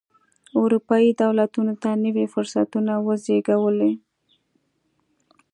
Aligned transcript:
اروپايي 0.61 1.09
دولتونو 1.21 1.73
ته 1.83 1.89
نوي 2.03 2.25
فرصتونه 2.33 2.93
وزېږولې. 3.05 3.91